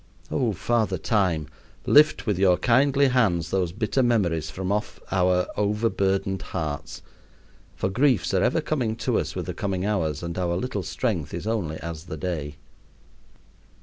Oh, 0.31 0.51
Father 0.51 0.97
Time, 0.97 1.47
lift 1.85 2.25
with 2.25 2.39
your 2.39 2.57
kindly 2.57 3.09
hands 3.09 3.51
those 3.51 3.71
bitter 3.71 4.01
memories 4.01 4.49
from 4.49 4.71
off 4.71 4.99
our 5.11 5.45
overburdened 5.55 6.41
hearts, 6.41 7.03
for 7.75 7.87
griefs 7.87 8.33
are 8.33 8.41
ever 8.41 8.61
coming 8.61 8.95
to 8.95 9.19
us 9.19 9.35
with 9.35 9.45
the 9.45 9.53
coming 9.53 9.85
hours, 9.85 10.23
and 10.23 10.39
our 10.39 10.55
little 10.57 10.81
strength 10.81 11.35
is 11.35 11.45
only 11.45 11.77
as 11.81 12.05
the 12.05 12.17
day. 12.17 12.55